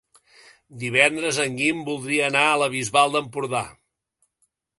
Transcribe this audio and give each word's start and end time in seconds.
Divendres 0.83 1.39
en 1.43 1.59
Guim 1.59 1.83
voldria 1.91 2.25
anar 2.31 2.47
a 2.47 2.57
la 2.63 2.71
Bisbal 2.77 3.15
d'Empordà. 3.19 3.63